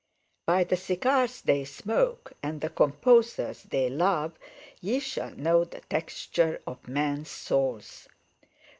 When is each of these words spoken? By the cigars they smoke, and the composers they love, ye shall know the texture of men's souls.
By 0.47 0.63
the 0.63 0.77
cigars 0.77 1.41
they 1.43 1.63
smoke, 1.63 2.33
and 2.41 2.59
the 2.59 2.71
composers 2.71 3.61
they 3.61 3.87
love, 3.87 4.31
ye 4.79 4.99
shall 4.99 5.35
know 5.35 5.63
the 5.63 5.81
texture 5.81 6.59
of 6.65 6.87
men's 6.87 7.29
souls. 7.29 8.07